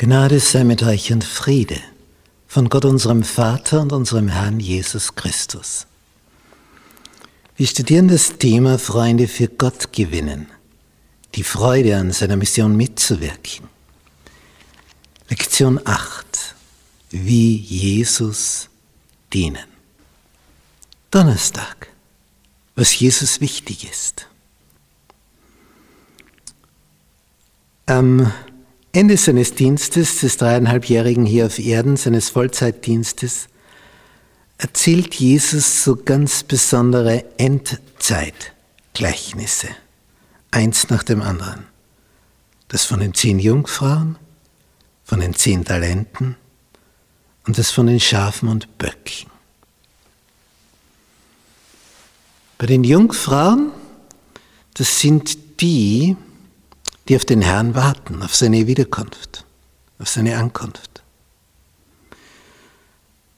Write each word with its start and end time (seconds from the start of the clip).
Gnade 0.00 0.38
sei 0.38 0.62
mit 0.62 0.84
euch 0.84 1.12
und 1.12 1.24
Friede 1.24 1.80
von 2.46 2.68
Gott 2.68 2.84
unserem 2.84 3.24
Vater 3.24 3.80
und 3.80 3.92
unserem 3.92 4.28
Herrn 4.28 4.60
Jesus 4.60 5.16
Christus. 5.16 5.88
Wir 7.56 7.66
studieren 7.66 8.06
das 8.06 8.38
Thema 8.38 8.78
Freunde 8.78 9.26
für 9.26 9.48
Gott 9.48 9.92
gewinnen, 9.92 10.46
die 11.34 11.42
Freude 11.42 11.96
an 11.96 12.12
seiner 12.12 12.36
Mission 12.36 12.76
mitzuwirken. 12.76 13.66
Lektion 15.30 15.80
8. 15.84 16.54
Wie 17.10 17.56
Jesus 17.56 18.68
dienen. 19.32 19.66
Donnerstag. 21.10 21.88
Was 22.76 22.96
Jesus 22.96 23.40
wichtig 23.40 23.90
ist. 23.90 24.28
Am 27.86 28.32
Ende 28.92 29.16
seines 29.16 29.54
Dienstes, 29.54 30.20
des 30.20 30.36
dreieinhalbjährigen 30.38 31.26
hier 31.26 31.46
auf 31.46 31.58
Erden, 31.58 31.96
seines 31.96 32.30
Vollzeitdienstes, 32.30 33.48
erzählt 34.56 35.14
Jesus 35.14 35.82
so 35.84 35.96
ganz 35.96 36.42
besondere 36.42 37.24
Endzeitgleichnisse, 37.38 39.68
eins 40.50 40.88
nach 40.90 41.02
dem 41.02 41.22
anderen. 41.22 41.66
Das 42.68 42.84
von 42.84 43.00
den 43.00 43.14
zehn 43.14 43.38
Jungfrauen, 43.38 44.16
von 45.04 45.20
den 45.20 45.34
zehn 45.34 45.64
Talenten 45.64 46.36
und 47.46 47.56
das 47.58 47.70
von 47.70 47.86
den 47.86 48.00
Schafen 48.00 48.48
und 48.48 48.78
Böcken. 48.78 49.30
Bei 52.58 52.66
den 52.66 52.84
Jungfrauen, 52.84 53.70
das 54.74 55.00
sind 55.00 55.60
die, 55.60 56.16
die 57.08 57.16
auf 57.16 57.24
den 57.24 57.42
Herrn 57.42 57.74
warten, 57.74 58.22
auf 58.22 58.34
seine 58.34 58.66
Wiederkunft, 58.66 59.46
auf 59.98 60.08
seine 60.08 60.36
Ankunft. 60.36 61.02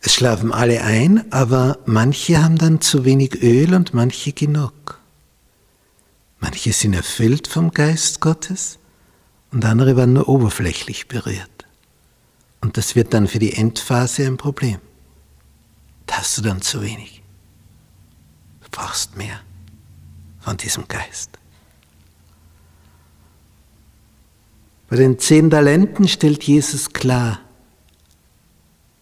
Es 0.00 0.14
schlafen 0.14 0.52
alle 0.52 0.82
ein, 0.82 1.32
aber 1.32 1.78
manche 1.86 2.42
haben 2.42 2.58
dann 2.58 2.80
zu 2.80 3.04
wenig 3.04 3.40
Öl 3.40 3.72
und 3.74 3.94
manche 3.94 4.32
genug. 4.32 5.00
Manche 6.40 6.72
sind 6.72 6.94
erfüllt 6.94 7.46
vom 7.46 7.70
Geist 7.70 8.18
Gottes 8.18 8.80
und 9.52 9.64
andere 9.64 9.96
werden 9.96 10.14
nur 10.14 10.28
oberflächlich 10.28 11.06
berührt. 11.06 11.66
Und 12.60 12.76
das 12.76 12.96
wird 12.96 13.14
dann 13.14 13.28
für 13.28 13.38
die 13.38 13.52
Endphase 13.52 14.26
ein 14.26 14.38
Problem. 14.38 14.80
Da 16.06 16.16
hast 16.18 16.36
du 16.36 16.42
dann 16.42 16.62
zu 16.62 16.82
wenig. 16.82 17.22
Du 18.62 18.68
brauchst 18.72 19.16
mehr 19.16 19.40
von 20.40 20.56
diesem 20.56 20.88
Geist. 20.88 21.38
Bei 24.92 24.98
den 24.98 25.18
zehn 25.18 25.48
Talenten 25.48 26.06
stellt 26.06 26.44
Jesus 26.44 26.92
klar, 26.92 27.40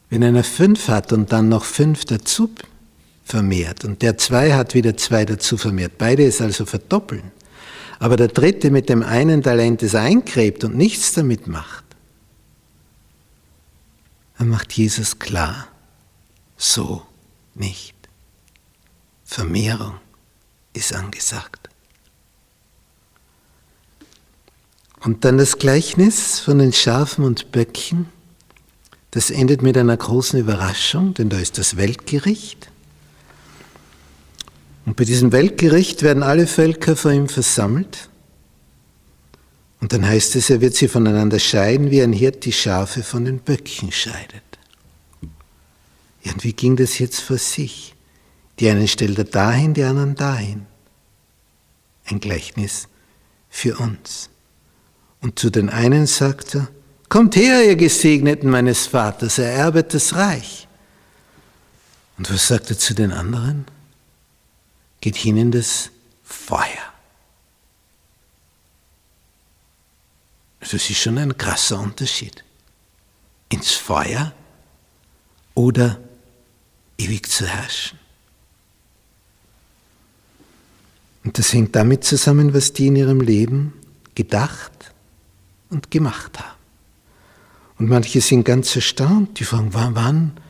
wenn 0.09 0.23
einer 0.23 0.45
fünf 0.45 0.87
hat 0.87 1.13
und 1.13 1.33
dann 1.33 1.49
noch 1.49 1.65
fünf 1.65 2.05
dazu 2.05 2.49
vermehrt 3.25 3.85
und 3.85 4.01
der 4.01 4.17
zwei 4.17 4.53
hat 4.53 4.75
wieder 4.75 4.97
zwei 4.97 5.25
dazu 5.25 5.57
vermehrt, 5.57 5.99
beide 5.99 6.23
ist 6.23 6.41
also 6.41 6.65
verdoppeln, 6.65 7.33
aber 7.99 8.17
der 8.17 8.29
dritte 8.29 8.71
mit 8.71 8.89
dem 8.89 9.03
einen 9.03 9.43
Talent 9.43 9.83
es 9.83 9.97
eingräbt 9.97 10.63
und 10.63 10.77
nichts 10.77 11.13
damit 11.13 11.49
macht, 11.49 11.85
dann 14.39 14.49
macht 14.49 14.73
Jesus 14.73 15.19
klar, 15.19 15.67
so 16.57 17.03
nicht. 17.57 17.97
Vermehrung 19.25 19.95
ist 20.73 20.95
angesagt. 20.95 21.70
Und 25.01 25.25
dann 25.25 25.39
das 25.39 25.59
Gleichnis 25.59 26.41
von 26.41 26.59
den 26.59 26.73
Schafen 26.73 27.25
und 27.25 27.53
Böcken. 27.53 28.07
Das 29.11 29.31
endet 29.31 29.63
mit 29.63 29.77
einer 29.77 29.97
großen 29.97 30.39
Überraschung, 30.39 31.15
denn 31.15 31.31
da 31.31 31.39
ist 31.39 31.59
das 31.59 31.77
Weltgericht. 31.77 32.71
Und 34.85 34.97
bei 34.97 35.05
diesem 35.05 35.33
Weltgericht 35.33 36.03
werden 36.03 36.23
alle 36.23 36.47
Völker 36.47 36.97
vor 36.97 37.13
ihm 37.13 37.29
versammelt. 37.29 38.09
Und 39.81 39.93
dann 39.95 40.07
heißt 40.07 40.37
es, 40.37 40.51
er 40.51 40.61
wird 40.61 40.75
sie 40.75 40.89
voneinander 40.89 41.39
scheiden, 41.39 41.91
wie 41.91 42.03
ein 42.03 42.13
Hirt 42.13 42.45
die 42.45 42.53
Schafe 42.53 43.03
von 43.03 43.25
den 43.25 43.39
Böcken 43.39 43.91
scheidet. 43.91 44.43
Ja, 46.23 46.33
und 46.33 46.45
wie 46.45 46.53
ging 46.53 46.77
das 46.77 46.99
jetzt 46.99 47.21
vor 47.21 47.39
sich? 47.39 47.95
Die 48.59 48.69
einen 48.69 48.89
stellt 48.89 49.17
er 49.17 49.25
dahin, 49.25 49.73
die 49.73 49.85
anderen 49.85 50.15
dahin. 50.15 50.67
Ein 52.05 52.21
Gleichnis 52.21 52.89
für 53.49 53.79
uns. 53.79 54.29
Und 55.21 55.39
zu 55.39 55.51
den 55.51 55.69
einen 55.69 56.07
sagt 56.07 56.55
er, 56.55 56.69
Kommt 57.11 57.35
her, 57.35 57.67
ihr 57.67 57.75
Gesegneten 57.75 58.49
meines 58.49 58.87
Vaters, 58.87 59.39
ererbet 59.39 59.93
das 59.93 60.15
Reich. 60.15 60.69
Und 62.17 62.33
was 62.33 62.47
sagt 62.47 62.71
er 62.71 62.79
zu 62.79 62.95
den 62.95 63.11
anderen? 63.11 63.67
Geht 65.01 65.17
hin 65.17 65.37
in 65.37 65.51
das 65.51 65.91
Feuer. 66.23 66.93
Das 70.61 70.73
ist 70.73 70.95
schon 70.95 71.19
ein 71.19 71.37
krasser 71.37 71.81
Unterschied. 71.81 72.45
Ins 73.49 73.73
Feuer 73.73 74.33
oder 75.55 75.99
ewig 76.97 77.29
zu 77.29 77.45
herrschen. 77.45 77.99
Und 81.25 81.39
das 81.39 81.53
hängt 81.53 81.75
damit 81.75 82.05
zusammen, 82.05 82.55
was 82.55 82.73
die 82.73 82.87
in 82.87 82.95
ihrem 82.95 83.21
Leben 83.21 83.73
gedacht 84.15 84.90
und 85.71 85.91
gemacht 85.91 86.39
haben. 86.39 86.59
Und 87.79 87.89
manche 87.89 88.21
sind 88.21 88.45
ganz 88.45 88.77
erstaunt, 88.77 89.41
die 89.41 89.45
fragen, 89.45 89.73
wann, 89.73 89.95
wann, 89.95 90.41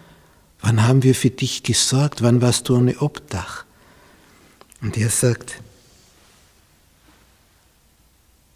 wann 0.61 0.83
haben 0.83 1.03
wir 1.03 1.15
für 1.15 1.31
dich 1.31 1.63
gesorgt, 1.63 2.23
wann 2.23 2.43
warst 2.43 2.69
du 2.69 2.77
ohne 2.77 2.99
Obdach? 3.01 3.65
Und 4.83 4.97
er 4.97 5.11
sagt, 5.11 5.63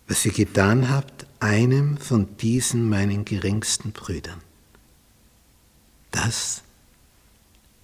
was 0.08 0.25
ihr 0.26 0.32
getan 0.32 0.91
habt, 0.91 1.26
einem 1.38 1.98
von 1.98 2.36
diesen 2.38 2.88
meinen 2.88 3.25
geringsten 3.25 3.92
Brüdern, 3.92 4.41
das 6.10 6.62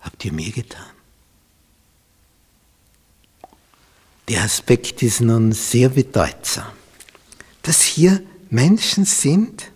habt 0.01 0.25
ihr 0.25 0.33
mir 0.33 0.51
getan. 0.51 0.87
Der 4.29 4.43
Aspekt 4.43 5.03
ist 5.03 5.21
nun 5.21 5.53
sehr 5.53 5.89
bedeutsam, 5.89 6.71
dass 7.63 7.83
hier 7.83 8.23
Menschen 8.51 9.05
sind, 9.05 9.71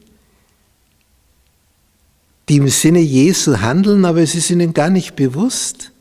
die 2.48 2.56
im 2.56 2.68
Sinne 2.68 2.98
Jesu 2.98 3.60
handeln, 3.60 4.04
aber 4.04 4.20
es 4.20 4.34
ist 4.34 4.50
ihnen 4.50 4.74
gar 4.74 4.90
nicht 4.90 5.16
bewusst. 5.16 5.92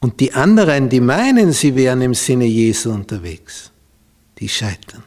Und 0.00 0.20
die 0.20 0.32
anderen, 0.34 0.88
die 0.88 1.00
meinen, 1.00 1.52
sie 1.52 1.74
wären 1.76 2.02
im 2.02 2.14
Sinne 2.14 2.46
Jesu 2.46 2.90
unterwegs, 2.90 3.70
die 4.38 4.48
scheitern. 4.48 5.04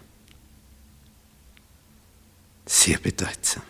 Sehr 2.65 2.99
bedeutsam. 2.99 3.63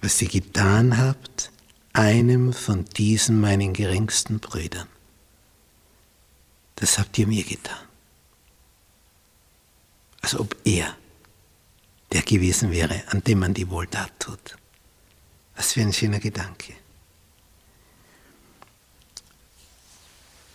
Was 0.00 0.20
ihr 0.20 0.28
getan 0.28 0.98
habt, 0.98 1.50
einem 1.92 2.52
von 2.52 2.84
diesen 2.84 3.40
meinen 3.40 3.72
geringsten 3.72 4.40
Brüdern, 4.40 4.88
das 6.76 6.98
habt 6.98 7.16
ihr 7.18 7.28
mir 7.28 7.44
getan 7.44 7.91
als 10.22 10.38
ob 10.38 10.56
er 10.64 10.96
der 12.12 12.22
gewesen 12.22 12.70
wäre, 12.70 13.02
an 13.08 13.22
dem 13.24 13.40
man 13.40 13.54
die 13.54 13.68
Wohltat 13.68 14.12
tut. 14.18 14.56
Was 15.56 15.72
für 15.72 15.80
ein 15.80 15.92
schöner 15.92 16.20
Gedanke. 16.20 16.74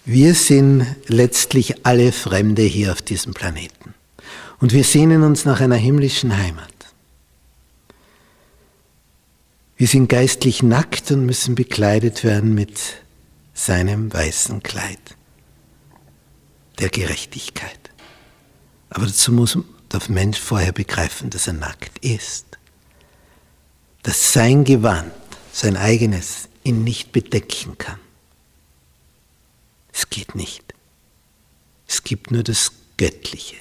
Wir 0.06 0.36
sind 0.36 0.86
letztlich 1.08 1.86
alle 1.86 2.12
Fremde 2.12 2.62
hier 2.62 2.94
auf 2.94 3.02
diesem 3.02 3.34
Planeten. 3.34 3.94
Und 4.60 4.72
wir 4.72 4.84
sehnen 4.84 5.24
uns 5.24 5.46
nach 5.46 5.60
einer 5.60 5.76
himmlischen 5.76 6.38
Heimat. 6.38 6.72
Wir 9.76 9.88
sind 9.88 10.08
geistlich 10.08 10.64
nackt 10.64 11.12
und 11.12 11.26
müssen 11.26 11.56
bekleidet 11.56 12.24
werden 12.24 12.56
mit 12.56 12.80
seinem 13.54 14.12
weißen 14.12 14.64
Kleid 14.64 15.00
der 16.80 16.90
Gerechtigkeit. 16.90 17.87
Aber 18.90 19.06
dazu 19.06 19.32
muss 19.32 19.58
der 19.92 20.02
Mensch 20.10 20.40
vorher 20.40 20.72
begreifen, 20.72 21.30
dass 21.30 21.48
er 21.48 21.54
nackt 21.54 21.98
ist. 22.00 22.46
Dass 24.04 24.34
sein 24.34 24.64
Gewand, 24.64 25.12
sein 25.52 25.78
eigenes, 25.78 26.50
ihn 26.64 26.84
nicht 26.84 27.12
bedecken 27.12 27.78
kann. 27.78 28.00
Es 29.94 30.10
geht 30.10 30.36
nicht. 30.36 30.74
Es 31.88 32.04
gibt 32.04 32.32
nur 32.32 32.44
das 32.44 32.72
Göttliche, 32.98 33.56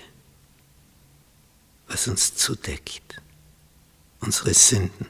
was 1.88 2.08
uns 2.08 2.34
zudeckt, 2.34 3.22
unsere 4.20 4.52
Sünden 4.52 5.06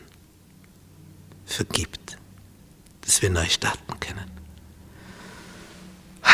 vergibt, 1.46 2.18
dass 3.02 3.22
wir 3.22 3.30
neu 3.30 3.48
starten 3.48 3.98
können. 4.00 4.30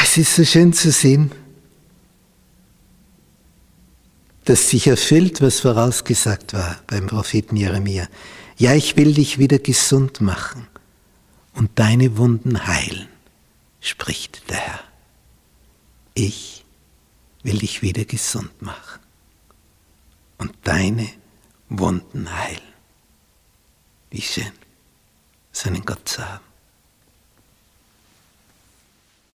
Es 0.03 0.17
ist 0.17 0.35
so 0.35 0.45
schön 0.45 0.73
zu 0.73 0.91
sehen, 0.91 1.31
dass 4.45 4.71
sich 4.71 4.87
erfüllt, 4.87 5.41
was 5.41 5.61
vorausgesagt 5.61 6.53
war 6.53 6.81
beim 6.87 7.07
Propheten 7.07 7.57
Jeremia. 7.57 8.09
Ja, 8.57 8.75
ich 8.75 8.97
will 8.97 9.15
dich 9.15 9.39
wieder 9.39 9.59
gesund 9.59 10.21
machen 10.21 10.67
und 11.55 11.71
deine 11.77 12.17
Wunden 12.17 12.67
heilen, 12.67 13.09
spricht 13.81 14.49
der 14.51 14.57
Herr. 14.57 14.81
Ich 16.15 16.65
will 17.43 17.59
dich 17.59 17.83
wieder 17.83 18.05
gesund 18.05 18.61
machen 18.61 19.01
und 20.39 20.53
deine 20.65 21.09
Wunden 21.69 22.31
heilen. 22.37 22.61
Wie 24.11 24.21
schön, 24.21 24.53
seinen 25.53 25.85
Gott 25.85 26.09
zu 26.09 26.29
haben. 26.29 26.52